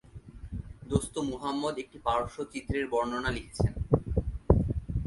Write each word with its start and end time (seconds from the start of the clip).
দোস্ত 0.89 1.15
মুহাম্মদ 1.31 1.75
একটি 1.77 1.97
পারস্য 2.05 2.37
চিত্রের 2.51 2.85
বর্ণনা 2.91 3.31
লিখেছেন। 3.31 3.73